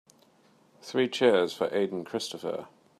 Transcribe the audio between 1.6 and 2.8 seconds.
Aden Christopher.